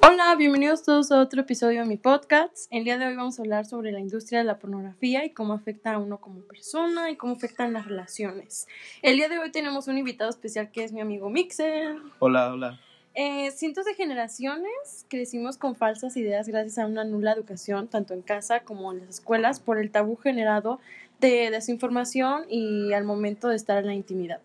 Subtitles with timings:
[0.00, 2.66] Hola, bienvenidos todos a otro episodio de mi podcast.
[2.70, 5.52] El día de hoy vamos a hablar sobre la industria de la pornografía y cómo
[5.52, 8.66] afecta a uno como persona y cómo afectan las relaciones.
[9.02, 11.96] El día de hoy tenemos un invitado especial que es mi amigo Mixer.
[12.18, 12.80] Hola, hola.
[13.14, 18.22] Eh, cientos de generaciones crecimos con falsas ideas gracias a una nula educación, tanto en
[18.22, 20.80] casa como en las escuelas, por el tabú generado
[21.22, 24.40] de desinformación y al momento de estar en la intimidad.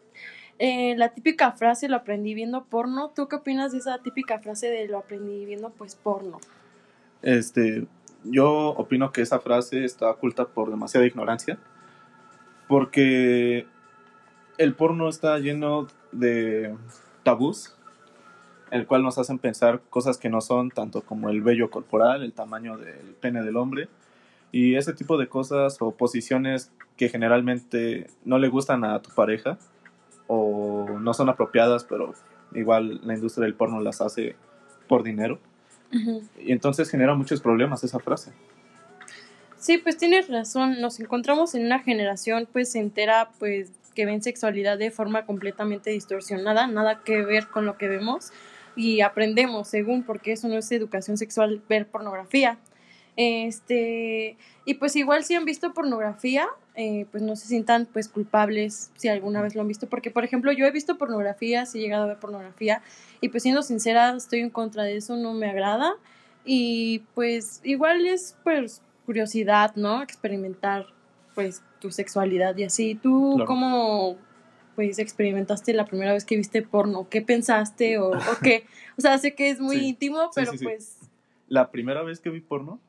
[0.59, 3.11] Eh, la típica frase lo aprendí viendo porno.
[3.13, 6.39] ¿Tú qué opinas de esa típica frase de lo aprendí viendo pues porno?
[7.21, 7.85] Este,
[8.23, 11.57] yo opino que esa frase está oculta por demasiada ignorancia,
[12.69, 13.67] porque
[14.57, 16.73] el porno está lleno de
[17.23, 17.77] tabús
[18.71, 22.33] el cual nos hacen pensar cosas que no son, tanto como el vello corporal, el
[22.33, 23.87] tamaño del pene del hombre,
[24.51, 29.57] y ese tipo de cosas o posiciones que generalmente no le gustan a tu pareja
[30.27, 32.13] o no son apropiadas, pero
[32.53, 34.35] igual la industria del porno las hace
[34.87, 35.39] por dinero.
[35.91, 38.33] Y entonces genera muchos problemas esa frase.
[39.57, 40.81] Sí, pues tienes razón.
[40.81, 46.67] Nos encontramos en una generación pues entera pues que ven sexualidad de forma completamente distorsionada,
[46.67, 48.31] nada que ver con lo que vemos
[48.75, 52.59] y aprendemos según porque eso no es educación sexual ver pornografía.
[53.17, 58.91] Este, y pues igual si han visto pornografía, eh, pues no se sientan pues culpables
[58.95, 61.81] si alguna vez lo han visto, porque por ejemplo yo he visto pornografía, si he
[61.81, 62.83] llegado a ver pornografía,
[63.19, 65.95] y pues siendo sincera estoy en contra de eso, no me agrada,
[66.45, 70.03] y pues igual es pues curiosidad, ¿no?
[70.03, 70.85] Experimentar
[71.33, 72.93] pues tu sexualidad y así.
[72.95, 74.15] ¿Tú cómo
[74.75, 77.07] pues experimentaste la primera vez que viste porno?
[77.09, 78.11] ¿Qué pensaste o,
[78.43, 78.65] qué?
[78.97, 80.97] O sea, sé que es muy íntimo, pero pues...
[81.47, 82.79] La primera vez que vi porno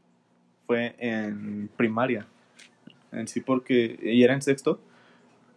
[0.68, 2.26] fue en primaria.
[3.10, 4.78] En sí, porque y era en sexto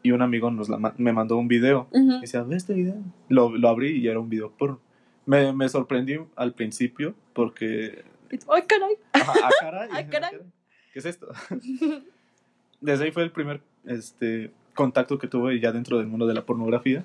[0.01, 1.87] y un amigo nos me mandó un video.
[1.91, 2.95] Y decía, ve este video.
[3.27, 4.79] Lo, lo, abrí y era un video porno.
[5.25, 8.03] Me, me sorprendí al principio porque...
[8.49, 8.95] ¡Ay, caray!
[9.13, 9.89] ah, caray!
[9.93, 10.39] ¡Ay, caray!
[10.93, 11.27] ¿Qué es esto?
[12.81, 16.45] Desde ahí fue el primer este, contacto que tuve ya dentro del mundo de la
[16.45, 17.03] pornografía.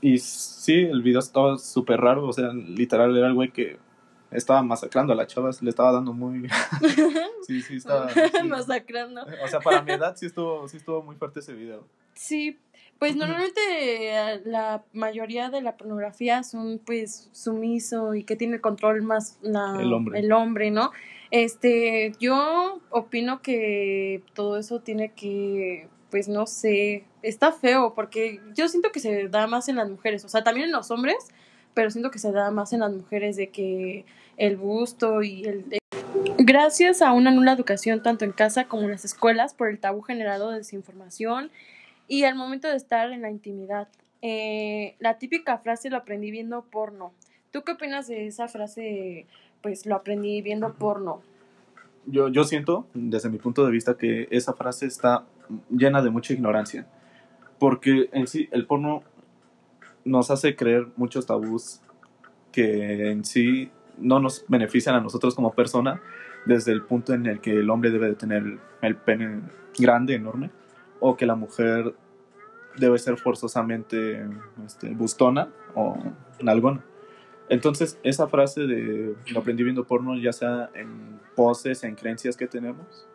[0.00, 3.76] Y sí, el video estaba súper raro, o sea, literal era el güey que
[4.30, 6.48] estaba masacrando a las chavas, le estaba dando muy...
[7.46, 8.08] sí, sí, estaba...
[8.46, 9.24] masacrando.
[9.44, 11.86] O sea, para mi edad sí estuvo, sí estuvo muy fuerte ese video.
[12.14, 12.58] Sí,
[12.98, 18.60] pues normalmente eh, la mayoría de la pornografía son pues sumiso y que tiene el
[18.60, 20.18] control más el, hombre.
[20.18, 20.90] el hombre, ¿no?
[21.30, 28.68] Este, yo opino que todo eso tiene que pues no sé, está feo porque yo
[28.68, 31.16] siento que se da más en las mujeres, o sea, también en los hombres,
[31.80, 34.04] pero siento que se da más en las mujeres de que
[34.36, 35.64] el gusto y el...
[36.36, 40.02] Gracias a una nula educación tanto en casa como en las escuelas por el tabú
[40.02, 41.50] generado de desinformación
[42.06, 43.88] y al momento de estar en la intimidad.
[44.20, 47.14] Eh, la típica frase lo aprendí viendo porno.
[47.50, 49.24] ¿Tú qué opinas de esa frase?
[49.62, 51.22] Pues lo aprendí viendo porno.
[52.04, 55.24] Yo, yo siento, desde mi punto de vista, que esa frase está
[55.70, 56.86] llena de mucha ignorancia.
[57.58, 59.02] Porque en sí el porno
[60.04, 61.80] nos hace creer muchos tabús
[62.52, 66.00] que en sí no nos benefician a nosotros como persona
[66.46, 69.42] desde el punto en el que el hombre debe de tener el pene
[69.78, 70.50] grande, enorme,
[70.98, 71.94] o que la mujer
[72.76, 74.26] debe ser forzosamente
[74.64, 75.98] este, bustona o
[76.40, 76.82] nalgona.
[77.48, 82.46] Entonces, esa frase de lo aprendí viendo porno, ya sea en poses, en creencias que
[82.46, 83.06] tenemos,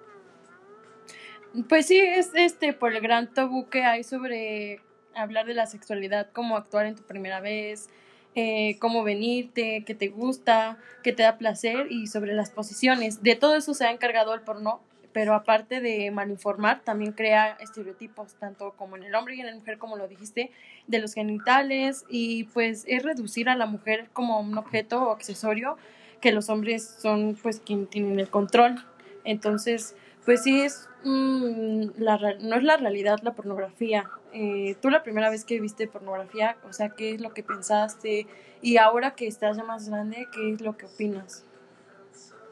[1.64, 4.82] pues sí, es este por el gran tabú que hay sobre
[5.16, 7.90] hablar de la sexualidad, cómo actuar en tu primera vez,
[8.36, 13.24] eh, cómo venirte, qué te gusta, qué te da placer y sobre las posiciones.
[13.24, 14.82] De todo eso se ha encargado el porno,
[15.14, 19.56] pero aparte de malinformar, también crea estereotipos, tanto como en el hombre y en la
[19.56, 20.52] mujer, como lo dijiste,
[20.88, 25.78] de los genitales y pues es reducir a la mujer como un objeto o accesorio
[26.20, 28.84] que los hombres son pues quien tienen el control.
[29.24, 29.96] Entonces,
[30.26, 34.10] pues sí es mm, la, no es la realidad la pornografía.
[34.38, 38.28] Eh, tú la primera vez que viste pornografía, o sea, ¿qué es lo que pensaste?
[38.62, 41.46] Y ahora que estás ya más grande, ¿qué es lo que opinas?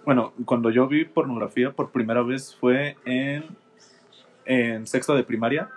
[0.06, 5.69] Bueno, cuando yo vi pornografía por primera vez fue en, sexto de primaria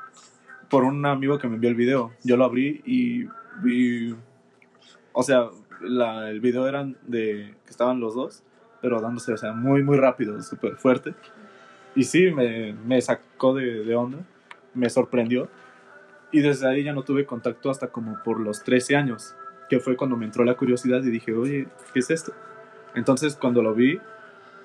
[0.71, 2.13] por un amigo que me envió el video.
[2.23, 3.25] Yo lo abrí y
[3.65, 4.15] vi,
[5.13, 5.49] o sea,
[6.29, 8.45] el video eran de que estaban los dos,
[8.81, 11.15] pero dándose, o sea, muy, muy rápido, súper fuerte.
[11.97, 14.19] Y sí, me, me sacó de, de, onda,
[14.73, 15.49] me sorprendió.
[16.33, 19.35] Y desde ahí ya no tuve contacto hasta como por los 13 años,
[19.69, 22.33] que fue cuando me entró la curiosidad y dije, oye, ¿qué es esto?
[22.95, 24.01] Entonces cuando lo vi,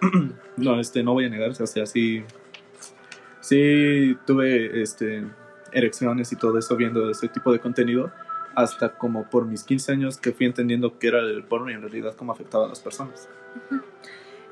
[0.57, 2.23] no, este, no voy a negar, o sea, sí,
[3.39, 5.23] sí tuve este,
[5.71, 8.11] erecciones y todo eso viendo ese tipo de contenido,
[8.55, 11.81] hasta como por mis 15 años que fui entendiendo qué era el porno y en
[11.81, 13.29] realidad cómo afectaba a las personas.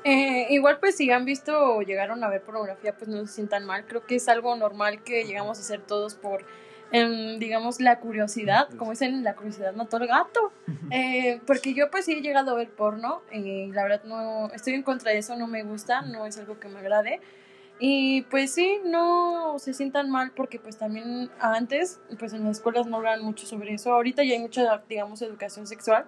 [0.04, 3.66] Eh, igual pues si han visto o llegaron a ver pornografía pues no se sientan
[3.66, 6.44] mal, creo que es algo normal que llegamos a hacer todos por
[6.92, 10.52] em, digamos la curiosidad, como dicen la curiosidad mató al gato,
[10.90, 14.74] eh, porque yo pues sí he llegado a ver porno y la verdad no estoy
[14.74, 17.20] en contra de eso, no me gusta, no es algo que me agrade,
[17.82, 22.86] y pues sí, no se sientan mal porque pues también antes, pues en las escuelas
[22.86, 23.94] no hablan mucho sobre eso.
[23.94, 26.04] Ahorita ya hay mucha, digamos, educación sexual,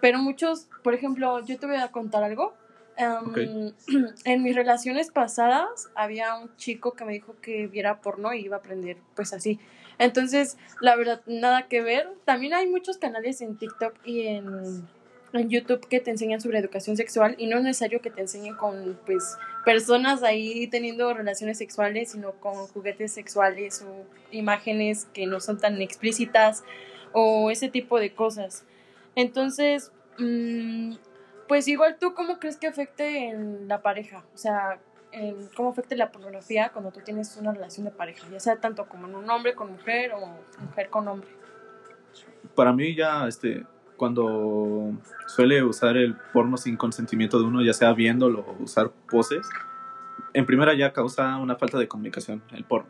[0.00, 2.54] pero muchos, por ejemplo, yo te voy a contar algo.
[2.96, 3.72] Em,
[4.24, 8.56] en mis relaciones pasadas había un chico que me dijo que viera porno y iba
[8.56, 9.60] a aprender pues así.
[10.00, 12.08] Entonces, la verdad, nada que ver.
[12.24, 14.88] También hay muchos canales en TikTok y en
[15.32, 18.56] en YouTube que te enseñan sobre educación sexual y no es necesario que te enseñen
[18.56, 25.40] con pues personas ahí teniendo relaciones sexuales, sino con juguetes sexuales o imágenes que no
[25.40, 26.64] son tan explícitas
[27.12, 28.64] o ese tipo de cosas.
[29.14, 30.94] Entonces, mm,
[31.48, 34.24] pues igual tú, ¿cómo crees que afecte en la pareja?
[34.34, 34.80] O sea,
[35.56, 38.26] ¿cómo afecte la pornografía cuando tú tienes una relación de pareja?
[38.30, 41.28] Ya sea tanto como en un hombre con mujer o mujer con hombre.
[42.54, 43.64] Para mí ya, este,
[43.96, 44.92] cuando
[45.26, 49.48] suele usar el porno sin consentimiento de uno, ya sea viéndolo o usar poses,
[50.32, 52.88] en primera ya causa una falta de comunicación el porno.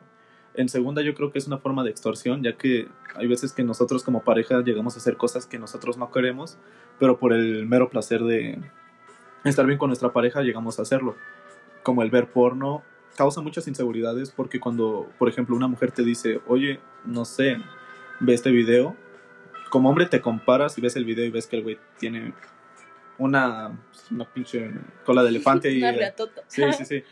[0.55, 3.62] En segunda yo creo que es una forma de extorsión, ya que hay veces que
[3.62, 6.58] nosotros como pareja llegamos a hacer cosas que nosotros no queremos,
[6.99, 8.58] pero por el mero placer de
[9.44, 11.16] estar bien con nuestra pareja llegamos a hacerlo.
[11.82, 12.82] Como el ver porno
[13.17, 17.59] causa muchas inseguridades porque cuando, por ejemplo, una mujer te dice, oye, no sé,
[18.21, 18.97] ve este video,
[19.71, 22.35] como hombre te comparas y ves el video y ves que el güey tiene
[23.19, 23.79] una,
[24.11, 24.71] una pinche
[25.05, 25.82] cola de elefante y...
[25.82, 26.15] una
[26.47, 27.05] sí, sí, sí.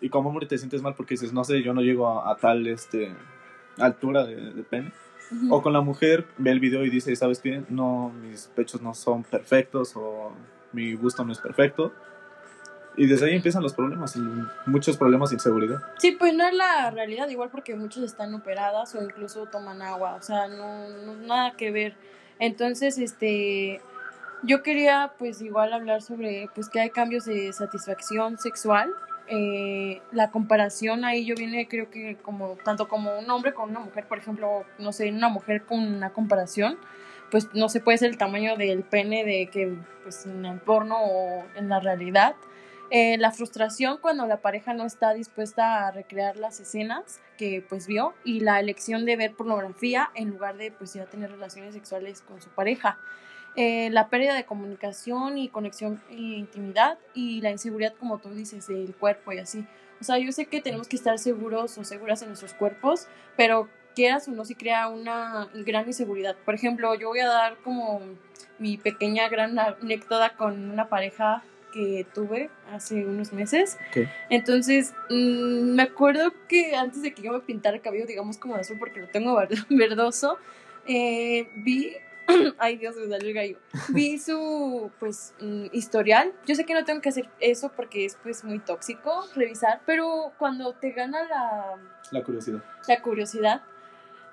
[0.00, 2.66] Y como hombre te sientes mal porque dices, no sé, yo no llego a, tal
[2.66, 3.12] este,
[3.78, 4.92] altura de, pene.
[5.50, 7.62] O con la mujer ve el video y dice, ¿sabes qué?
[7.68, 10.32] No, mis pechos no son perfectos o
[10.72, 11.92] mi gusto no es perfecto.
[12.98, 14.20] Y desde ahí empiezan los problemas y
[14.66, 15.80] muchos problemas de inseguridad.
[15.98, 20.16] Sí, pues no es la realidad, igual porque muchos están operadas o incluso toman agua,
[20.16, 21.94] o sea, no, no nada que ver.
[22.40, 23.80] Entonces, este,
[24.42, 28.90] yo quería pues igual hablar sobre pues que hay cambios de satisfacción sexual.
[29.28, 33.78] Eh, la comparación ahí yo viene creo que como tanto como un hombre con una
[33.78, 36.78] mujer, por ejemplo, no sé, una mujer con una comparación,
[37.30, 39.72] pues no se puede ser el tamaño del pene de que
[40.02, 42.34] pues en el porno o en la realidad
[42.90, 47.86] eh, la frustración cuando la pareja no está dispuesta a recrear las escenas que pues
[47.86, 52.22] vio y la elección de ver pornografía en lugar de pues ya tener relaciones sexuales
[52.22, 52.98] con su pareja.
[53.56, 58.68] Eh, la pérdida de comunicación y conexión e intimidad y la inseguridad como tú dices
[58.68, 59.66] del cuerpo y así.
[60.00, 63.68] O sea, yo sé que tenemos que estar seguros o seguras en nuestros cuerpos, pero
[63.94, 66.36] quieras o no si crea una gran inseguridad.
[66.44, 68.00] Por ejemplo, yo voy a dar como
[68.58, 71.42] mi pequeña gran anécdota con una pareja
[71.72, 73.78] que tuve hace unos meses.
[74.30, 78.56] Entonces, mm, me acuerdo que antes de que yo me pintara el cabello, digamos como
[78.56, 79.38] azul, porque lo tengo
[79.70, 80.38] verdoso,
[80.86, 81.94] eh, vi,
[82.58, 86.32] ay Dios, me salió el gallo, vi su, pues, mm, historial.
[86.46, 90.32] Yo sé que no tengo que hacer eso porque es, pues, muy tóxico revisar, pero
[90.38, 91.76] cuando te gana la...
[92.10, 92.64] La curiosidad.
[92.86, 93.62] La curiosidad,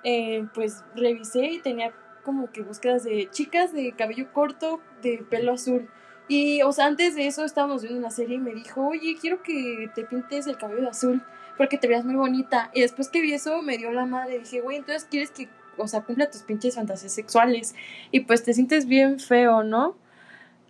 [0.04, 1.94] eh, pues, revisé y tenía
[2.24, 5.88] como que búsquedas de chicas de cabello corto, de pelo azul.
[6.28, 9.44] Y, o sea, antes de eso estábamos viendo una serie y me dijo, oye, quiero
[9.44, 11.24] que te pintes el cabello de azul
[11.58, 12.72] porque te veas muy bonita.
[12.74, 14.40] Y después que vi eso, me dio la madre.
[14.40, 17.76] Dije, güey, entonces quieres que, o sea, cumpla tus pinches fantasías sexuales.
[18.12, 19.96] Y pues te sientes bien feo, ¿no?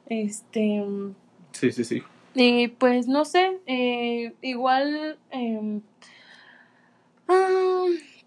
[0.08, 0.86] Este.
[1.52, 2.04] Sí, sí, sí.
[2.34, 5.18] Y pues no sé, eh, igual.
[5.32, 5.82] Eh,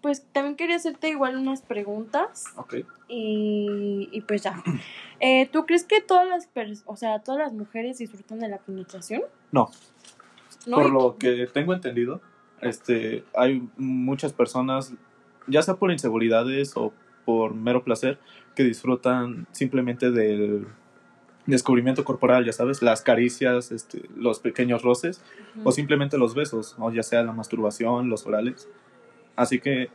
[0.01, 2.45] pues también quería hacerte igual unas preguntas.
[2.55, 2.75] Ok.
[3.07, 4.63] Y, y pues ya.
[5.21, 6.47] Eh, ¿Tú crees que todas las,
[6.85, 9.23] o sea, todas las mujeres disfrutan de la penetración?
[9.51, 9.69] No.
[10.71, 12.21] Por lo que tengo entendido,
[12.61, 14.93] este, hay muchas personas,
[15.45, 16.93] ya sea por inseguridades o
[17.25, 18.17] por mero placer,
[18.55, 20.67] que disfrutan simplemente del
[21.45, 25.21] descubrimiento corporal, ya sabes, las caricias, este, los pequeños roces,
[25.63, 28.69] o simplemente los besos, o ya sea la masturbación, los orales.
[29.39, 29.89] Así que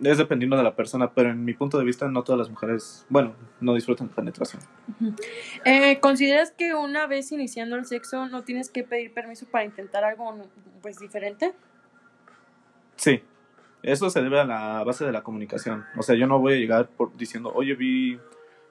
[0.00, 3.04] es dependiendo de la persona, pero en mi punto de vista no todas las mujeres,
[3.08, 4.62] bueno, no disfrutan penetración.
[5.64, 10.04] Eh, ¿Consideras que una vez iniciando el sexo no tienes que pedir permiso para intentar
[10.04, 10.36] algo
[10.82, 11.52] pues diferente?
[12.94, 13.24] Sí,
[13.82, 15.84] eso se debe a la base de la comunicación.
[15.98, 18.20] O sea, yo no voy a llegar por diciendo, oye, vi,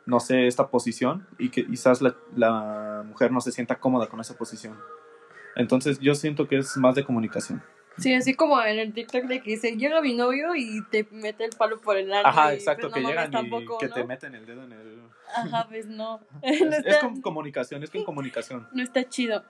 [0.05, 4.21] no sé, esta posición y que quizás la, la mujer no se sienta cómoda con
[4.21, 4.77] esa posición.
[5.57, 7.61] Entonces yo siento que es más de comunicación.
[7.97, 11.45] Sí, así como en el TikTok de que dice, llega mi novio y te mete
[11.45, 12.27] el palo por el ano.
[12.27, 13.95] Ajá, y, exacto, pues, que no mames, llegan tampoco, y que ¿no?
[13.95, 15.01] te meten el dedo en el...
[15.33, 16.19] Ajá, pues no.
[16.41, 18.67] Es, no, es con comunicación, es con comunicación.
[18.73, 19.43] no está chido.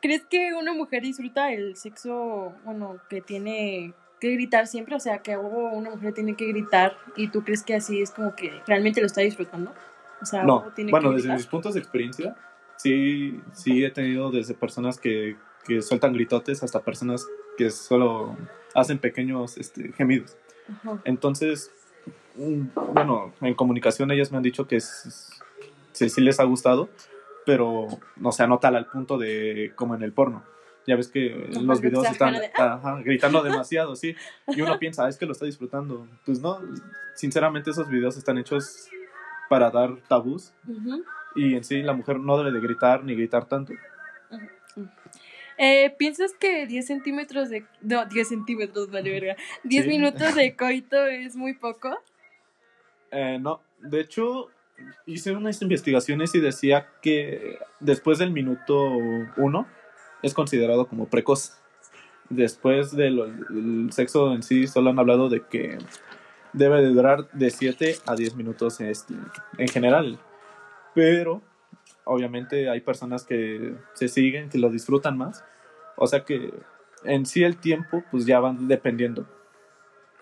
[0.00, 4.96] ¿Crees que una mujer disfruta el sexo, bueno, que tiene que gritar siempre?
[4.96, 8.34] O sea, que una mujer tiene que gritar y tú crees que así es como
[8.34, 9.72] que realmente lo está disfrutando.
[10.20, 12.36] O sea, No, tiene bueno, que desde mis puntos de experiencia,
[12.76, 18.36] sí, sí he tenido desde personas que, que sueltan gritotes hasta personas que solo
[18.74, 20.36] hacen pequeños este, gemidos.
[20.68, 21.00] Ajá.
[21.04, 21.70] Entonces,
[22.36, 26.88] mm, bueno, en comunicación ellas me han dicho que sí, sí les ha gustado,
[27.44, 30.44] pero no se anota al punto de como en el porno.
[30.86, 34.16] Ya ves que los videos están ajá, gritando demasiado, sí.
[34.48, 36.08] Y uno piensa, "Ah, es que lo está disfrutando.
[36.26, 36.60] Pues no,
[37.14, 38.88] sinceramente esos videos están hechos
[39.48, 40.52] para dar tabús
[41.36, 43.74] y en sí la mujer no debe de gritar ni gritar tanto.
[45.58, 47.64] Eh, ¿Piensas que 10 centímetros de...
[47.80, 49.36] No, 10 centímetros, vale verga.
[49.64, 49.88] 10 Sí.
[49.90, 51.90] minutos de coito es muy poco?
[53.10, 54.48] Eh, no, de hecho,
[55.06, 58.90] hice unas investigaciones y decía que después del minuto
[59.36, 59.66] uno
[60.22, 61.58] es considerado como precoz.
[62.30, 63.18] Después del
[63.50, 65.76] el sexo en sí, solo han hablado de que
[66.54, 69.14] debe de durar de 7 a 10 minutos este,
[69.58, 70.18] en general.
[70.94, 71.42] Pero,
[72.04, 75.44] obviamente, hay personas que se siguen, que lo disfrutan más.
[75.96, 76.52] O sea que
[77.04, 79.26] en sí el tiempo, pues ya van dependiendo.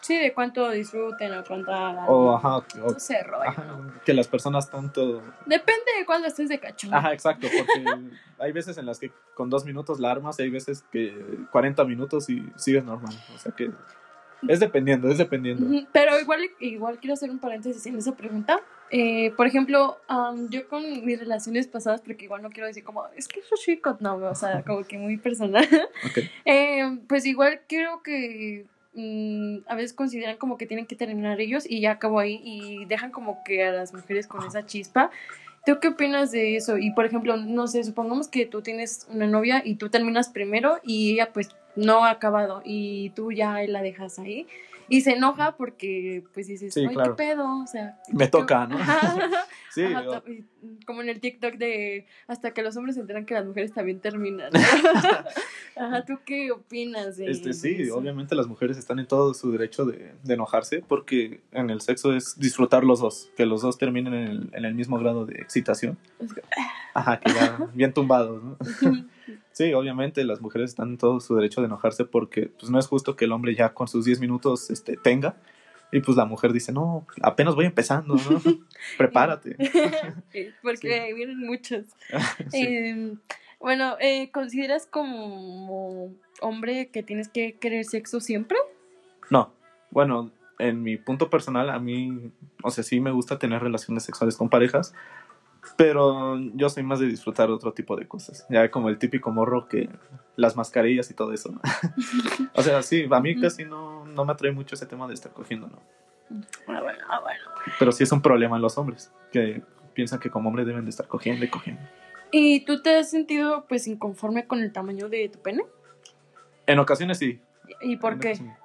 [0.02, 2.06] Sí, de cuánto disfruten o cuánto hagan.
[2.08, 3.48] O, ajá, o- No rollo.
[3.50, 6.96] ajá, que las personas tanto Depende de cuándo estés de cachondo.
[6.96, 7.84] Ajá, exacto, porque
[8.38, 11.14] hay veces en las que con dos minutos la armas y hay veces que
[11.52, 13.14] 40 minutos y sigues normal.
[13.34, 13.70] O sea que
[14.48, 15.86] es dependiendo, es dependiendo.
[15.92, 18.60] Pero igual, igual quiero hacer un paréntesis en esa pregunta.
[18.90, 23.06] Eh, por ejemplo, am, yo con mis relaciones pasadas, porque igual no quiero decir como,
[23.16, 25.66] es que eso chico, no, o sea, como que muy personal.
[26.44, 31.64] Eh, pues igual creo que mm, a veces consideran como que tienen que terminar ellos
[31.68, 35.10] y ya acabó ahí y dejan como que a las mujeres con esa chispa.
[35.66, 36.78] ¿Tú qué opinas de eso?
[36.78, 40.78] Y por ejemplo, no sé, supongamos que tú tienes una novia y tú terminas primero
[40.82, 44.46] y ella pues no ha acabado y tú ya la dejas ahí
[44.90, 47.16] y se enoja porque pues dices, Sí, "Ay, claro.
[47.16, 47.62] ¿qué pedo?
[47.62, 48.76] O sea, Me ¿qué- toca, ¿no?
[48.76, 49.30] Ajá.
[49.72, 50.22] Sí, Ajá, o-
[50.84, 54.00] como en el TikTok de hasta que los hombres se enteran que las mujeres también
[54.00, 54.50] terminan.
[55.76, 57.96] Ajá, ¿tú qué opinas de este, sí, eso?
[57.96, 62.12] obviamente las mujeres están en todo su derecho de, de enojarse porque en el sexo
[62.16, 65.34] es disfrutar los dos, que los dos terminen en el, en el mismo grado de
[65.36, 65.96] excitación.
[66.92, 68.56] Ajá, que ya bien tumbados, ¿no?
[69.60, 72.86] Sí, obviamente las mujeres están en todo su derecho de enojarse porque pues no es
[72.86, 75.36] justo que el hombre ya con sus 10 minutos este, tenga
[75.92, 78.40] y pues la mujer dice, no, apenas voy empezando, ¿no?
[78.96, 79.58] Prepárate.
[80.62, 81.84] Porque vienen muchos.
[82.50, 82.64] Sí.
[82.64, 83.14] Eh,
[83.58, 88.56] bueno, eh, ¿consideras como hombre que tienes que querer sexo siempre?
[89.28, 89.52] No,
[89.90, 94.38] bueno, en mi punto personal, a mí, o sea, sí me gusta tener relaciones sexuales
[94.38, 94.94] con parejas,
[95.76, 99.68] pero yo soy más de disfrutar otro tipo de cosas, ya como el típico morro
[99.68, 99.88] que
[100.36, 101.52] las mascarillas y todo eso.
[101.52, 101.60] ¿no?
[102.54, 105.32] o sea, sí, a mí casi no, no me atrae mucho ese tema de estar
[105.32, 105.80] cogiendo, ¿no?
[106.68, 107.40] Ah, bueno, ah, bueno.
[107.78, 109.62] Pero sí es un problema en los hombres, que
[109.94, 111.82] piensan que como hombre deben de estar cogiendo y cogiendo.
[112.30, 115.64] ¿Y tú te has sentido pues inconforme con el tamaño de tu pene?
[116.66, 117.40] En ocasiones sí.
[117.80, 118.28] ¿Y por en qué?
[118.28, 118.59] ocasiones.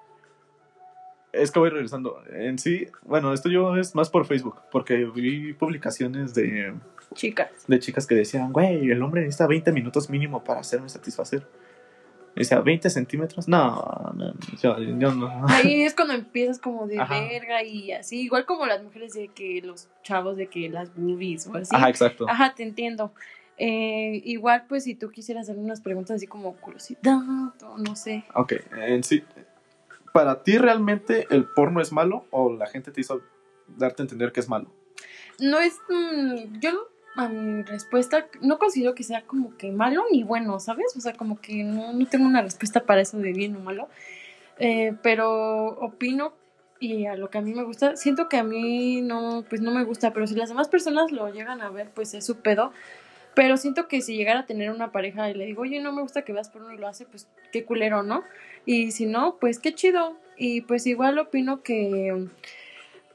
[1.36, 2.22] Es que voy regresando.
[2.32, 6.74] En sí, bueno, esto yo es más por Facebook, porque vi publicaciones de,
[7.14, 7.50] Chicas.
[7.68, 11.48] de chicas que decían, güey, el hombre necesita 20 minutos mínimo para hacerme satisfacer.
[12.36, 13.48] Y decía, ¿20 centímetros?
[13.48, 15.46] No, no, yo, yo no.
[15.48, 17.18] Ahí es cuando empiezas como de Ajá.
[17.22, 21.48] verga y así, igual como las mujeres de que los chavos de que las boobies
[21.48, 21.74] o así.
[21.74, 22.26] Ajá, exacto.
[22.30, 23.14] Ajá, te entiendo.
[23.58, 27.22] Eh, igual, pues, si tú quisieras hacer unas preguntas así como curiosidad
[27.64, 28.26] o no sé.
[28.34, 28.54] Ok,
[28.86, 29.24] en sí,
[30.16, 33.22] ¿para ti realmente el porno es malo o la gente te hizo
[33.68, 34.72] darte a entender que es malo?
[35.42, 35.78] No es.
[35.90, 40.96] mm, yo, a mi respuesta, no considero que sea como que malo ni bueno, ¿sabes?
[40.96, 43.90] O sea, como que no, no tengo una respuesta para eso de bien o malo.
[44.58, 46.32] Eh, pero opino
[46.80, 49.72] y a lo que a mí me gusta, siento que a mí no, pues no
[49.72, 52.72] me gusta, pero si las demás personas lo llegan a ver, pues es su pedo.
[53.36, 56.02] Pero siento que si llegara a tener una pareja y le digo, oye, no me
[56.02, 58.24] gusta que veas porno y lo hace, pues qué culero, ¿no?
[58.66, 60.18] Y si no, pues qué chido.
[60.38, 62.28] Y pues igual opino que,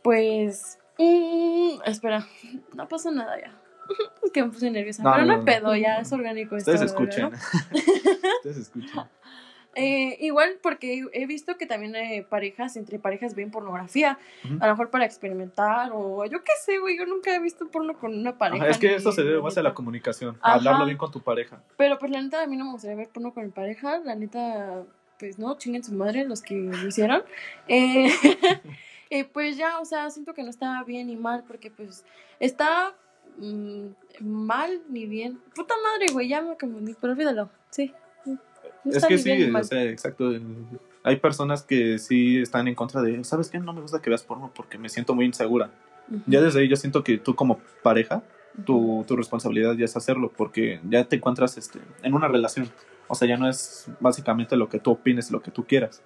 [0.03, 2.27] pues, mm, espera,
[2.75, 3.55] no pasa nada ya.
[4.23, 5.03] Es que me puse nerviosa.
[5.03, 6.71] No, pero no, pedo, ya es orgánico esto.
[6.71, 7.09] Ustedes ¿verdad?
[7.09, 7.33] escuchen.
[8.37, 9.03] Ustedes escuchen.
[9.77, 14.19] Eh, igual porque he visto que también eh, parejas, entre parejas ven pornografía,
[14.59, 17.97] a lo mejor para experimentar o yo qué sé, güey, yo nunca he visto porno
[17.97, 18.65] con una pareja.
[18.65, 21.21] Ajá, es que eso se debe base a la comunicación, a hablarlo bien con tu
[21.23, 21.62] pareja.
[21.77, 24.17] Pero pues la neta a mí no me gustaría ver porno con mi pareja, la
[24.17, 24.83] neta
[25.21, 27.23] pues no, chinguen su madre los que lo hicieron.
[27.69, 28.11] Eh,
[29.11, 32.05] eh, pues ya, o sea, siento que no está bien ni mal, porque pues
[32.41, 32.95] está
[33.37, 33.87] mm,
[34.21, 35.39] mal ni bien.
[35.55, 37.95] Puta madre, güey, ya me confundí, pero olvídalo, sí.
[38.84, 40.32] No Es que bien sí, o sea, exacto.
[41.02, 43.58] Hay personas que sí están en contra de, ¿sabes qué?
[43.58, 45.70] No me gusta que veas porno porque me siento muy insegura.
[46.26, 48.22] Ya desde ahí yo siento que tú como pareja,
[48.64, 52.70] tu, tu responsabilidad ya es hacerlo porque ya te encuentras este, en una relación.
[53.06, 56.02] O sea, ya no es básicamente lo que tú opines, lo que tú quieras.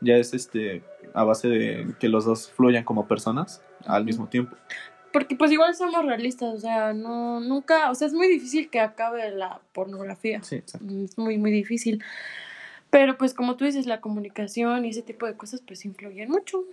[0.00, 4.56] Ya es este a base de que los dos fluyan como personas al mismo tiempo.
[5.12, 8.80] Porque pues igual somos realistas, o sea, no, nunca, o sea, es muy difícil que
[8.80, 10.42] acabe la pornografía.
[10.42, 10.86] Sí, exacto.
[11.04, 12.02] Es muy, muy difícil.
[12.90, 16.64] Pero pues como tú dices, la comunicación y ese tipo de cosas pues influyen mucho.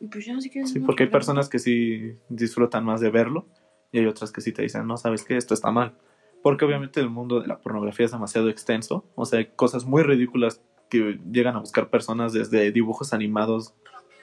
[0.00, 0.70] Y pues ya, si quieres...
[0.70, 3.46] Sí, no porque hay personas que sí disfrutan más de verlo
[3.92, 5.94] y hay otras que sí te dicen, no, sabes que esto está mal.
[6.42, 10.02] Porque obviamente el mundo de la pornografía es demasiado extenso, o sea, hay cosas muy
[10.02, 13.74] ridículas que llegan a buscar personas desde dibujos animados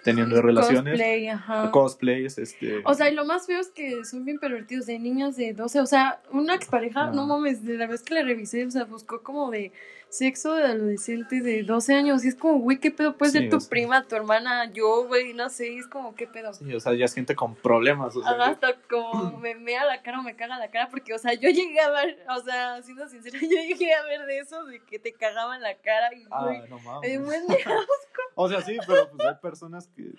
[0.04, 1.72] teniendo relaciones, Cosplay, ajá.
[1.72, 2.82] cosplays, este...
[2.86, 5.80] O sea, y lo más feo es que son bien pervertidos de niños de 12.
[5.82, 7.28] O sea, una expareja, no, No.
[7.28, 9.72] mames, de la vez que la revisé, o sea, buscó como de
[10.10, 12.26] sexo de adolescente de 12 años.
[12.26, 13.16] Y es como, güey, ¿qué pedo?
[13.16, 13.70] Puede Sí, ser tu sea.
[13.70, 15.78] prima, tu hermana, yo, güey, no sé.
[15.78, 16.54] Es como, ¿qué pedo?
[16.54, 19.86] sí, o sea, ya es gente con problemas, o sea, Ajá, hasta como me mea
[19.86, 22.40] la cara o me caga la cara, porque, o sea, yo llegué a ver, o
[22.42, 26.14] sea, siendo sincera, yo llegué a ver de esos de que te cagaban la cara
[26.16, 27.44] y, ah, güey, no mames.
[28.36, 30.12] O sea, sí, pero pues hay personas que,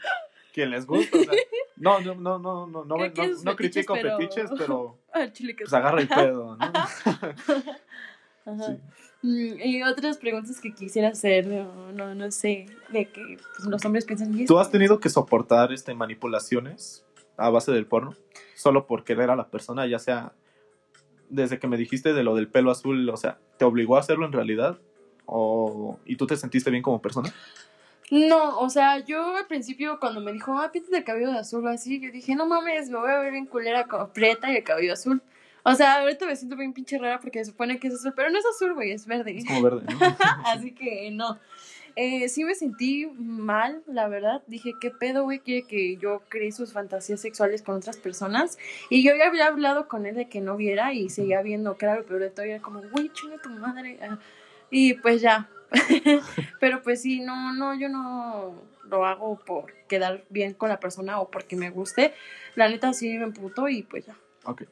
[0.53, 1.33] que les gusta, o sea,
[1.77, 5.57] no, no, no, no, no, no, ¿Qué- no, no critico pero- fetiches, pero al chile
[5.57, 6.65] que pues agarra el pedo, ¿no?
[6.65, 7.35] Ajá.
[8.67, 8.81] Sí.
[9.23, 13.85] Mm, Y otras preguntas que quisiera hacer, no, no, no sé, de que pues, los
[13.85, 14.33] hombres piensan...
[14.33, 14.61] "¿Y ¿Tú esto?".
[14.61, 17.05] has tenido que soportar este, manipulaciones
[17.37, 18.15] a base del porno?
[18.55, 20.33] Solo por querer a la persona, ya sea
[21.29, 24.27] desde que me dijiste de lo del pelo azul, o sea, ¿te obligó a hacerlo
[24.27, 24.79] en realidad?
[25.27, 27.33] O, ¿Y tú te sentiste bien como persona?
[28.11, 31.65] No, o sea, yo al principio cuando me dijo, ah, píntate el cabello de azul
[31.65, 34.57] o así, yo dije, no mames, me voy a ver bien culera con prieta y
[34.57, 35.23] el cabello azul.
[35.63, 38.31] O sea, ahorita me siento bien pinche rara porque se supone que es azul, pero
[38.31, 39.37] no es azul, güey, es verde.
[39.39, 39.99] Es como verde, ¿no?
[40.47, 41.39] Así que no.
[41.97, 44.43] Eh, sí me sentí mal, la verdad.
[44.47, 45.41] Dije, ¿qué pedo, güey?
[45.41, 48.59] Quiere que yo cree sus fantasías sexuales con otras personas.
[48.89, 51.77] Y yo ya había hablado con él de que no viera y seguía viendo lo
[51.77, 52.47] peor de todo.
[52.47, 53.99] Era como, güey, chinga tu madre.
[54.03, 54.19] Ah,
[54.71, 55.49] Y pues ya.
[56.61, 58.55] Pero pues sí, no, no, yo no
[58.89, 62.15] lo hago por quedar bien con la persona o porque me guste.
[62.55, 64.17] La neta sí me emputo y pues ya.
[64.45, 64.63] Ok.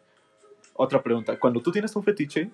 [0.81, 1.37] Otra pregunta.
[1.41, 2.53] Cuando tú tienes un fetiche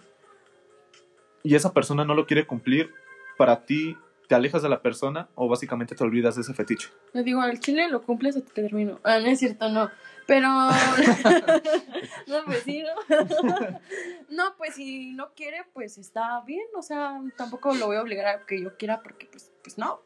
[1.42, 2.90] y esa persona no lo quiere cumplir,
[3.36, 6.88] para ti, ¿te alejas de la persona o básicamente te olvidas de ese fetiche?
[7.12, 8.98] Le digo, al chile lo cumples o te termino.
[9.04, 9.90] Ah, no es cierto, no.
[10.26, 10.48] Pero.
[12.26, 13.18] no, pues sí, ¿no?
[14.30, 16.66] no, pues si no quiere, pues está bien.
[16.78, 20.00] O sea, tampoco lo voy a obligar a que yo quiera porque, pues, pues no.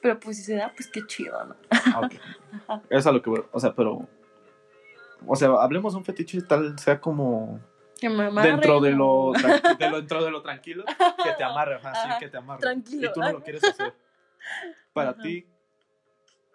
[0.00, 1.54] Pero pues si se da, pues qué chido, ¿no?
[1.70, 2.14] Ah, ok.
[2.90, 3.42] Es a lo que voy.
[3.52, 4.08] O sea, pero.
[5.26, 7.60] O sea, hablemos de un fetiche tal, sea como.
[8.00, 9.76] Que me amarre, dentro de lo, ¿no?
[9.78, 10.84] de lo- dentro de lo tranquilo,
[11.22, 12.60] que te amarre, ajá, sí, que te amarre.
[12.60, 13.08] tranquilo.
[13.08, 13.92] Y tú no lo quieres hacer.
[14.92, 15.22] Para Ajá.
[15.22, 15.46] ti,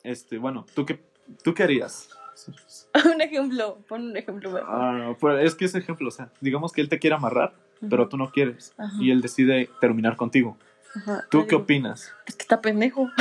[0.04, 1.04] este, bueno, ¿tú qué,
[1.44, 2.10] ¿tú qué harías?
[3.14, 4.58] un ejemplo, pon un ejemplo.
[4.66, 7.54] Ah, pues es que ese ejemplo, o sea, digamos que él te quiere amarrar,
[7.90, 8.74] pero tú no quieres.
[9.00, 10.58] Y él decide terminar contigo.
[10.96, 12.12] Ajá, ¿Tú qué digo, opinas?
[12.26, 13.10] Pues que está pendejo.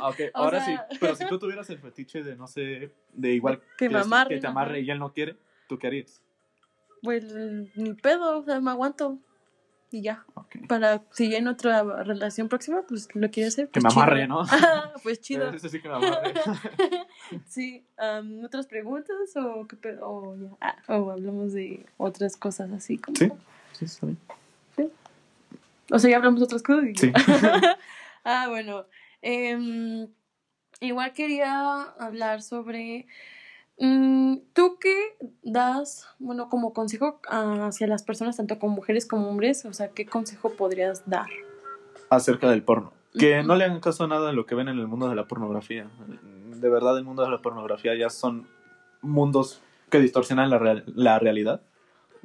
[0.00, 3.32] Ah, ok, ahora sea- sí, pero si tú tuvieras el fetiche de, no sé, de
[3.32, 5.36] igual Que me es- amarren, que te amarre y él no quiere,
[5.68, 6.22] ¿tú qué harías?
[7.02, 7.24] Pues
[7.74, 9.18] ni pedo, o sea, me aguanto.
[9.90, 10.24] Y ya.
[10.34, 10.56] Ok.
[10.68, 13.66] Para si en otra relación próxima, pues lo quiere hacer.
[13.68, 14.02] Que pues me chido.
[14.02, 14.42] amarre, ¿no?
[15.04, 15.48] pues chido.
[15.50, 16.34] Ese sí que me amarre.
[17.46, 20.08] Sí, am, ¿otras preguntas o qué pedo?
[20.08, 20.48] O, ya.
[20.60, 23.16] Ah, o hablamos de otras cosas así como...
[23.16, 23.30] Sí,
[23.72, 24.18] sí, está bien.
[25.92, 26.84] O sea, ya hablamos de otras cosas.
[26.90, 27.12] y- Sí.
[28.24, 28.86] ah, bueno.
[29.22, 30.08] em,
[30.80, 33.06] igual quería hablar sobre...
[33.78, 39.64] mm, ¿Tú qué das, bueno, como consejo hacia las personas, tanto como mujeres como hombres?
[39.64, 41.28] O sea, ¿qué consejo podrías dar?
[42.08, 42.92] acerca del porno.
[43.18, 45.16] Que no le hagan caso a nada de lo que ven en el mundo de
[45.16, 45.88] la pornografía.
[46.54, 48.46] De verdad, el mundo de la pornografía ya son
[49.02, 51.62] mundos que distorsionan la, real- la realidad.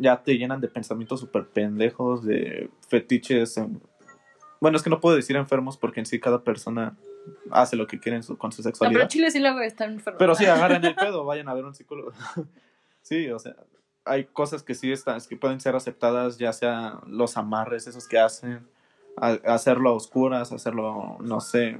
[0.01, 3.57] Ya te llenan de pensamientos súper pendejos, de fetiches.
[3.57, 3.81] en-
[4.59, 6.97] Bueno, es que no puedo decir enfermos porque en sí cada persona
[7.51, 9.07] hace lo que quiere su- con su No, pero sexualidad.
[9.07, 10.17] Chile sí luego está enfermo.
[10.17, 10.45] Pero sí,
[10.79, 12.11] agarren el pedo, vayan a ver un psicólogo.
[13.01, 13.55] sí, o sea,
[14.05, 18.17] hay cosas que sí están, que pueden ser aceptadas, ya sea los amarres, esos que
[18.17, 18.67] hacen,
[19.17, 21.77] a- hacerlo a oscuras, hacerlo, no sé,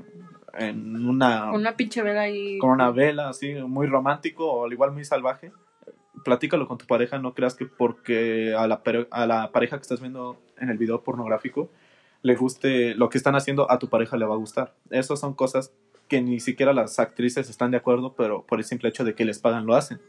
[0.53, 2.59] en una, una pinche vela ahí.
[2.59, 5.51] con una vela, así, muy romántico o al igual muy salvaje.
[6.23, 8.81] Platícalo con tu pareja, no creas que porque a la,
[9.11, 11.69] a la pareja que estás viendo en el video pornográfico
[12.23, 14.73] le guste lo que están haciendo, a tu pareja le va a gustar.
[14.89, 15.73] Esas son cosas
[16.07, 19.25] que ni siquiera las actrices están de acuerdo, pero por el simple hecho de que
[19.25, 19.99] les pagan lo hacen.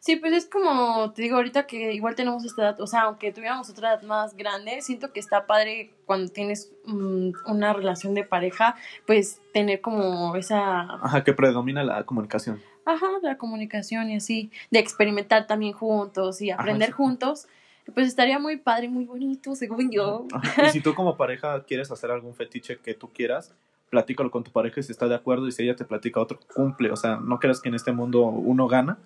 [0.00, 3.32] Sí, pues es como, te digo ahorita que igual tenemos esta edad, o sea, aunque
[3.32, 8.22] tuviéramos otra edad más grande, siento que está padre cuando tienes mm, una relación de
[8.22, 10.80] pareja, pues tener como esa...
[11.02, 12.60] Ajá, que predomina la comunicación.
[12.86, 17.46] Ajá, la comunicación y así, de experimentar también juntos y aprender juntos,
[17.94, 20.26] pues estaría muy padre, muy bonito, según yo.
[20.32, 23.54] Ajá, Y si tú como pareja quieres hacer algún fetiche que tú quieras,
[23.90, 26.38] platícalo con tu pareja y si está de acuerdo y si ella te platica otro,
[26.54, 26.90] cumple.
[26.90, 28.98] O sea, no creas que en este mundo uno gana.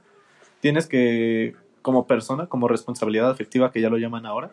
[0.60, 4.50] Tienes que, como persona, como responsabilidad afectiva, que ya lo llaman ahora,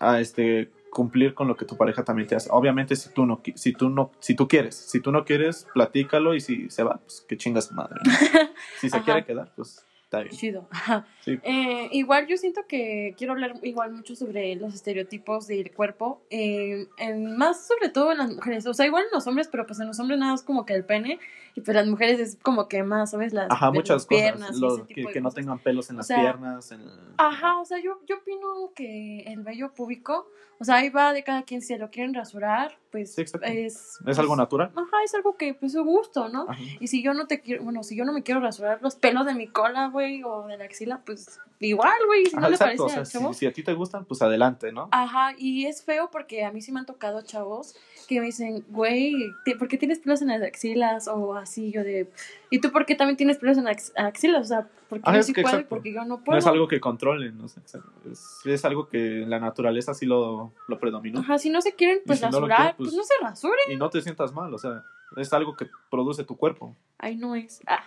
[0.00, 2.50] a este cumplir con lo que tu pareja también te hace.
[2.52, 6.34] Obviamente si tú no si tú no si tú quieres, si tú no quieres, platícalo
[6.34, 8.00] y si se va, pues que chinga su madre.
[8.04, 8.12] ¿no?
[8.78, 10.34] Si se quiere quedar, pues está bien.
[10.36, 10.68] Chido.
[11.22, 11.38] Sí.
[11.44, 16.88] Eh, igual yo siento que quiero hablar igual mucho sobre los estereotipos del cuerpo, eh,
[16.98, 19.78] en- más sobre todo en las mujeres, o sea, igual en los hombres, pero pues
[19.78, 21.20] en los hombres nada es como que el pene,
[21.54, 23.32] y pues las mujeres es como que más, ¿sabes?
[23.32, 25.96] Las, Ajá, las muchas piernas cosas, y lo- ese tipo que, no tengan pelos en
[25.96, 26.82] O las sea, piernas, en
[27.18, 30.26] Ajá, o sea, yo, yo opino que el vello púbico,
[30.58, 33.98] o sea, ahí va de cada quien, si lo quieren rasurar, pues Sí, es...
[34.06, 34.70] es algo pues, natural.
[34.76, 36.46] Ajá, es algo que, pues, su gusto, ¿no?
[36.48, 36.62] Ajá.
[36.78, 39.26] Y si yo no te quiero, bueno, si yo no me quiero rasurar los pelos
[39.26, 42.54] de mi cola, güey, o de la axila, pues igual, güey, si Ajá, no le
[42.56, 43.32] exacto, parece o al sea, chavo.
[43.32, 44.88] si, si a ti te gustan, pues adelante, ¿no?
[44.92, 47.74] Ajá, y es feo porque a mí sí me han tocado chavos
[48.08, 51.08] que me dicen, güey, ¿te- ¿por qué tienes pelos en las axilas?
[51.08, 52.10] O así, yo de,
[52.50, 54.42] ¿y tú por qué también tienes pelos en las axilas?
[54.42, 56.38] O sea, porque Ajá, yo es sí que puedo y porque yo no No puedo.
[56.38, 57.48] es algo que controlen, ¿no?
[57.48, 57.62] Sea,
[58.10, 61.20] es, es algo que en la naturaleza sí lo, lo predomina.
[61.20, 63.70] Ajá, si no se quieren, pues si no rasurar, quieren, pues, pues- no se rasuren.
[63.70, 64.84] Y no te sientas mal, o sea,
[65.16, 66.76] es algo que produce tu cuerpo.
[66.98, 67.60] Ahí no es.
[67.66, 67.84] Ah.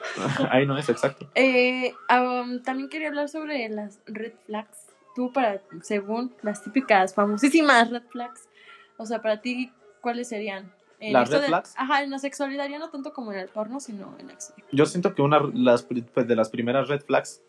[0.51, 1.29] Ahí no es exacto.
[1.35, 4.87] Eh, um, también quería hablar sobre las red flags.
[5.15, 8.49] Tú, para, según las típicas, famosísimas red flags,
[8.97, 10.73] o sea, para ti, ¿cuáles serían?
[10.99, 11.73] En ¿Las red de- flags?
[11.77, 14.35] Ajá, en la sexualidad, ya no tanto como en el porno, sino en la
[14.71, 17.41] Yo siento que una las, pues, de las primeras red flags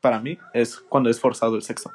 [0.00, 1.90] para mí es cuando es forzado el sexo.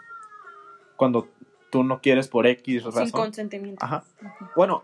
[0.96, 1.28] Cuando
[1.72, 3.12] tú no quieres por X sin razón.
[3.12, 3.84] consentimiento.
[3.84, 4.04] Ajá.
[4.56, 4.84] Bueno,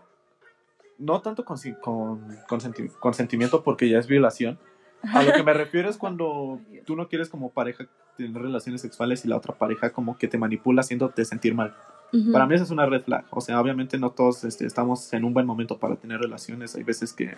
[1.00, 4.58] no tanto con, con consenti- consentimiento porque ya es violación.
[5.02, 7.86] A lo que me refiero es cuando tú no quieres como pareja
[8.16, 11.74] tener relaciones sexuales y la otra pareja como que te manipula haciéndote sentir mal.
[12.12, 12.32] Ujú.
[12.32, 13.24] Para mí esa es una red flag.
[13.30, 16.74] O sea, obviamente no todos este, estamos en un buen momento para tener relaciones.
[16.76, 17.34] Hay veces que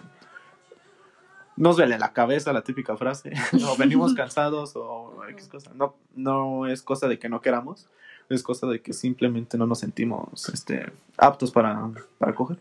[1.56, 3.32] nos duele la cabeza la típica frase.
[3.68, 5.70] o venimos cansados o X cosa.
[5.74, 7.88] No, no es cosa de que no queramos.
[8.28, 12.58] Es cosa de que simplemente no nos sentimos este, aptos para, para coger.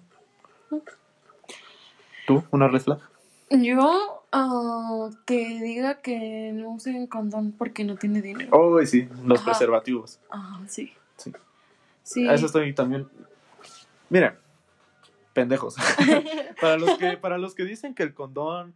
[2.28, 2.44] ¿Tú?
[2.52, 3.00] ¿Una red flag?
[3.50, 8.50] Yo, ah, que diga que no usen condón porque no tiene dinero.
[8.52, 9.52] Oh, sí, los Ajá.
[9.52, 10.20] preservativos.
[10.30, 10.94] Ah, sí.
[11.18, 11.34] Sí.
[12.04, 12.28] Sí.
[12.28, 13.08] A eso estoy también.
[14.10, 14.40] Mira,
[15.34, 15.76] pendejos.
[16.62, 18.74] para, los que, para los que dicen que el condón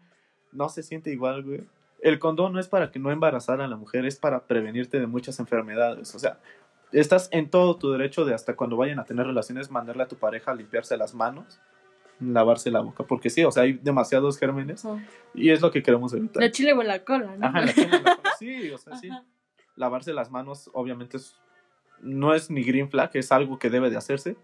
[0.51, 1.63] no se siente igual, güey.
[2.01, 5.08] El condón no es para que no embarazar a la mujer, es para prevenirte de
[5.08, 6.13] muchas enfermedades.
[6.15, 6.39] O sea,
[6.91, 10.17] estás en todo tu derecho de hasta cuando vayan a tener relaciones, mandarle a tu
[10.17, 11.60] pareja a limpiarse las manos,
[12.19, 14.86] lavarse la boca, porque sí, o sea, hay demasiados gérmenes
[15.34, 16.41] y es lo que queremos evitar.
[16.43, 17.45] La chile o la cola, ¿no?
[17.45, 18.32] Ajá, la chela, la cola.
[18.39, 19.10] sí, o sea, sí.
[19.75, 21.36] Lavarse las manos, obviamente, es-
[22.01, 24.38] no es ni green flag, es algo que debe de hacerse.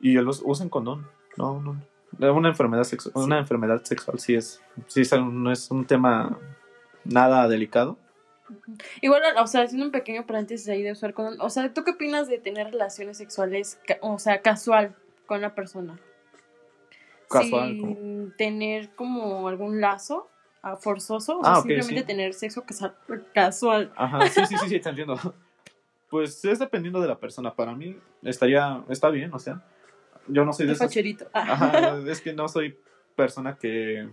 [0.00, 1.06] Y los usen condón.
[1.36, 1.80] No, no.
[2.34, 6.38] Una enfermedad, sexu- una enfermedad sexual sí es, sí es, no es un tema
[7.04, 7.98] nada delicado.
[9.00, 11.92] Igual, o sea, haciendo un pequeño paréntesis ahí de usar condón, o sea, ¿tú qué
[11.92, 15.98] opinas de tener relaciones sexuales, o sea, casual con la persona?
[17.30, 20.28] Casual, Sin tener como algún lazo
[20.62, 22.06] ah, forzoso, o sea, Ah, simplemente sí.
[22.06, 22.64] tener sexo
[23.32, 23.92] casual.
[23.96, 25.16] Ajá, sí, sí, sí, sí, te entiendo.
[26.10, 27.54] Pues es dependiendo de la persona.
[27.54, 29.62] Para mí estaría, está bien, o sea,
[30.26, 30.92] yo no soy de esas.
[31.32, 31.52] Ah.
[31.52, 32.76] Ajá, es que no soy
[33.14, 34.08] persona que,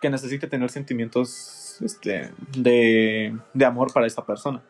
[0.00, 4.62] que necesite tener sentimientos este, de, de amor para esa persona.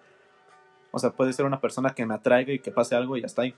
[0.91, 3.27] O sea, puede ser una persona que me atraiga y que pase algo y ya
[3.27, 3.55] está ahí.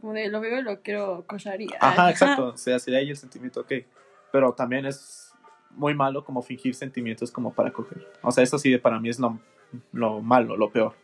[0.00, 2.46] Como de lo veo y lo quiero cochar y- Ajá, exacto.
[2.48, 3.72] O sea, si hay el sentimiento, ok.
[4.30, 5.32] Pero también es
[5.70, 8.06] muy malo como fingir sentimientos como para coger.
[8.22, 9.38] O sea, eso sí para mí es lo,
[9.92, 10.94] lo malo, lo peor.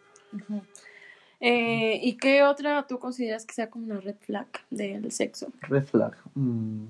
[1.40, 5.48] Eh, ¿Y qué otra tú consideras que sea como una red flag del sexo?
[5.62, 6.16] Red flag.
[6.34, 6.86] mm.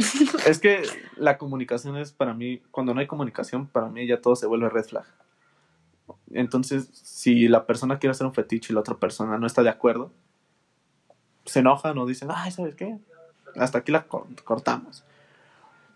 [0.46, 0.82] es que
[1.16, 4.68] la comunicación es para mí, cuando no hay comunicación, para mí ya todo se vuelve
[4.70, 5.04] red flag.
[6.30, 9.68] Entonces, si la persona quiere hacer un fetiche y la otra persona no está de
[9.68, 10.12] acuerdo,
[11.44, 12.98] se enojan o dicen, ay, ¿sabes qué?
[13.56, 15.04] Hasta aquí la cor- cortamos.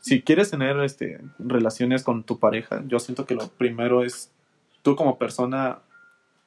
[0.01, 4.31] Si quieres tener este, relaciones con tu pareja, yo siento que lo primero es
[4.83, 5.79] tú como persona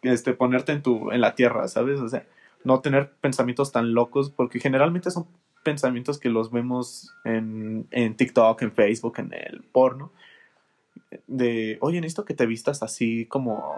[0.03, 1.99] este, ponerte en, tu, en la tierra, ¿sabes?
[1.99, 2.25] O sea,
[2.63, 5.27] no tener pensamientos tan locos, porque generalmente son
[5.63, 10.11] pensamientos que los vemos en, en TikTok, en Facebook, en el porno.
[11.27, 13.75] De, oye, necesito que te vistas así como...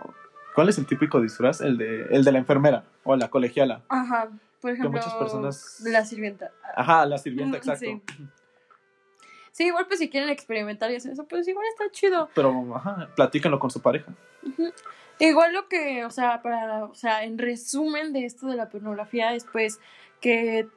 [0.56, 1.62] ¿Cuál es el típico disfraz?
[1.62, 3.84] El de, el de la enfermera o la colegiala.
[3.88, 4.30] Ajá,
[4.60, 6.52] por ejemplo, muchas personas- la sirvienta.
[6.76, 7.86] Ajá, la sirvienta, exacto.
[7.86, 8.02] sí.
[9.52, 12.30] Sí, igual pues si quieren experimentar y hacer eso, pues igual está chido.
[12.34, 14.14] Pero, ajá, platícanlo con su pareja.
[15.20, 19.34] Igual lo que, o sea, para, o sea, en resumen de esto de la pornografía
[19.34, 19.80] es pues
[20.22, 20.68] que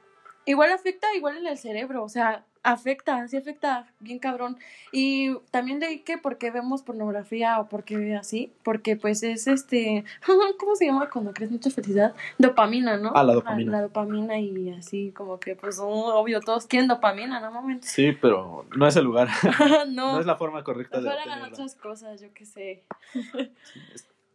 [0.45, 4.57] igual afecta igual en el cerebro, o sea, afecta, sí afecta bien cabrón.
[4.91, 9.47] Y también leí que por qué vemos pornografía o por qué así, porque pues es
[9.47, 10.05] este,
[10.59, 12.15] ¿cómo se llama cuando crees mucha felicidad?
[12.37, 13.11] Dopamina, ¿no?
[13.13, 13.71] Ah, la dopamina.
[13.71, 17.51] La dopamina y así como que pues oh, obvio todos quieren dopamina, ¿no?
[17.51, 17.85] Momento.
[17.87, 19.27] Sí, pero no es el lugar.
[19.89, 22.83] no, no es la forma correcta de hagan otras cosas, yo qué sé.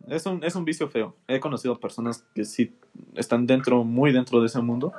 [0.07, 1.17] Es un, es un vicio feo.
[1.27, 2.75] He conocido personas que sí
[3.15, 4.93] están dentro, muy dentro de ese mundo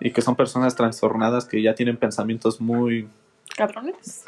[0.00, 3.08] y que son personas trastornadas que ya tienen pensamientos muy,
[3.56, 4.24] Cabrones.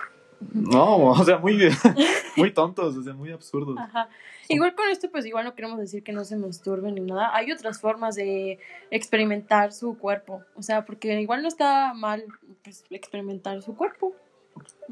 [0.52, 1.58] no, o sea, muy,
[2.36, 3.76] muy tontos, o sea, muy absurdos.
[3.78, 4.08] Ajá.
[4.48, 7.34] Igual con esto, pues igual no queremos decir que no se masturben ni nada.
[7.34, 8.58] Hay otras formas de
[8.90, 10.42] experimentar su cuerpo.
[10.56, 12.24] O sea, porque igual no está mal
[12.62, 14.12] pues, experimentar su cuerpo.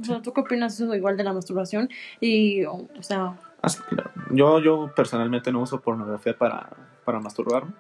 [0.00, 1.90] O sea, ¿tú qué opinas eso igual de la masturbación?
[2.20, 3.96] Y, o, o sea, Así que
[4.30, 6.70] yo, yo personalmente no uso pornografía para,
[7.04, 7.72] para masturbarme.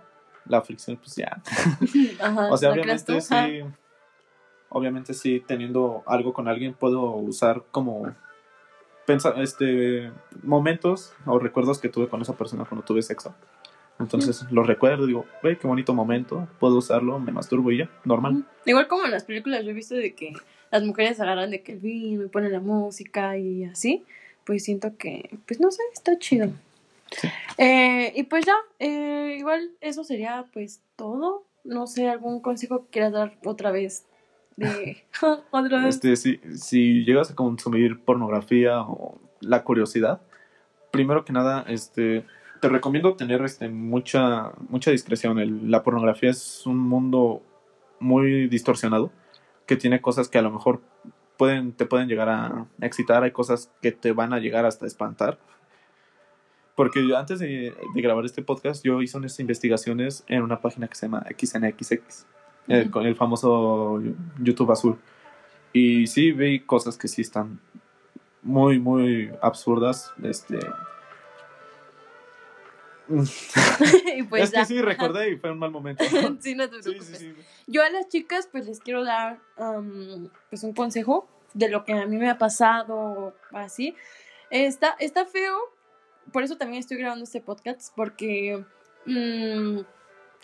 [0.46, 1.40] La fricción, pues ya.
[2.20, 3.34] ajá, O sea, ¿la crees obviamente tú?
[3.34, 3.46] Ajá.
[3.46, 3.60] sí.
[4.68, 8.14] Obviamente sí, teniendo algo con alguien, puedo usar como
[9.06, 10.12] pensa, este
[10.44, 13.34] momentos o recuerdos que tuve con esa persona cuando tuve sexo.
[13.98, 18.46] Entonces los recuerdo, digo, güey, qué bonito momento, puedo usarlo, me masturbo y ya, normal.
[18.64, 20.32] Igual como en las películas yo he visto de que
[20.70, 24.04] las mujeres agarran de que el vino y ponen la música y así,
[24.44, 26.50] pues siento que, pues no sé, está chido.
[27.10, 27.28] Sí.
[27.58, 31.44] Eh, y pues ya, eh, igual eso sería pues todo.
[31.64, 34.06] No sé, algún consejo que quieras dar otra vez
[34.56, 35.04] de
[35.50, 35.96] otra vez.
[35.96, 40.20] Este, si, si llegas a consumir pornografía o la curiosidad,
[40.90, 42.24] primero que nada, este,
[42.60, 45.38] te recomiendo tener este, mucha, mucha discreción.
[45.38, 47.42] El- la pornografía es un mundo
[47.98, 49.10] muy distorsionado
[49.66, 50.80] que tiene cosas que a lo mejor
[51.36, 55.38] pueden, te pueden llegar a excitar, hay cosas que te van a llegar hasta espantar.
[56.80, 60.94] Porque antes de, de grabar este podcast, yo hice unas investigaciones en una página que
[60.94, 62.24] se llama XNXX,
[62.90, 64.00] con el famoso
[64.38, 64.98] YouTube azul.
[65.74, 67.60] Y sí vi cosas que sí están
[68.40, 70.10] muy, muy absurdas.
[70.22, 70.58] Este.
[73.08, 74.60] pues es ya.
[74.60, 76.02] que sí, recordé y fue un mal momento.
[76.40, 77.18] sí, no te Sí, preocupes.
[77.18, 77.34] sí, sí.
[77.66, 81.92] Yo a las chicas pues les quiero dar um, pues un consejo de lo que
[81.92, 83.94] a mí me ha pasado así.
[84.48, 85.58] Está, está feo,
[86.32, 88.64] por eso también estoy grabando este podcast, porque
[89.06, 89.78] mm,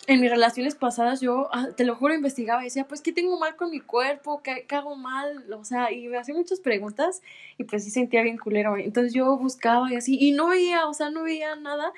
[0.07, 3.39] en mis relaciones pasadas yo, ah, te lo juro, investigaba y decía, pues, ¿qué tengo
[3.39, 4.41] mal con mi cuerpo?
[4.43, 5.51] ¿Qué, qué hago mal?
[5.53, 7.21] O sea, y me hacía muchas preguntas
[7.57, 8.77] y pues sí sentía bien culero.
[8.77, 11.91] Entonces yo buscaba y así, y no veía, o sea, no veía nada.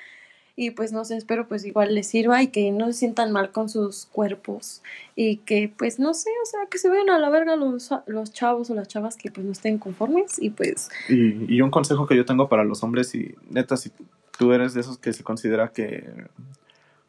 [0.56, 3.50] Y pues no sé, espero pues igual les sirva y que no se sientan mal
[3.50, 4.82] con sus cuerpos
[5.16, 8.32] y que pues no sé, o sea, que se vayan a la verga los, los
[8.32, 12.06] chavos o las chavas que pues no estén conformes y pues Y, y un consejo
[12.06, 13.90] que yo tengo para los hombres, y neta, si
[14.38, 16.08] tú eres de esos que se considera que,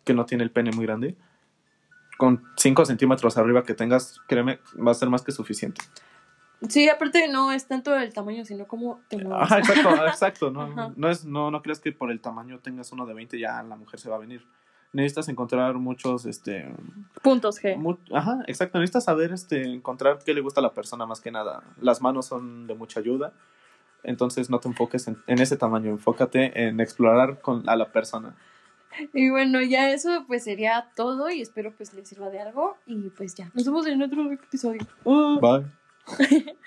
[0.03, 1.15] que no tiene el pene muy grande,
[2.17, 5.81] con 5 centímetros arriba que tengas, créeme, va a ser más que suficiente.
[6.69, 9.43] Sí, aparte no es tanto el tamaño, sino como te mueves.
[9.43, 10.51] Ajá, exacto, exacto.
[10.51, 10.93] No, Ajá.
[10.95, 13.75] no, es, no, no creas que por el tamaño tengas uno de 20 ya la
[13.75, 14.45] mujer se va a venir.
[14.93, 16.69] Necesitas encontrar muchos, este...
[17.21, 17.77] Puntos G.
[17.77, 18.77] mu- ajá, exacto.
[18.77, 21.63] Necesitas saber, este, encontrar qué le gusta a la persona más que nada.
[21.79, 23.31] Las manos son de mucha ayuda.
[24.03, 25.91] Entonces no te enfoques en, en ese tamaño.
[25.91, 28.35] Enfócate en explorar con, a la persona.
[29.13, 33.09] Y bueno, ya eso pues sería todo y espero pues les sirva de algo y
[33.11, 33.49] pues ya.
[33.53, 34.81] Nos vemos en otro episodio.
[35.05, 35.65] Bye.
[36.19, 36.57] 嘿 嘿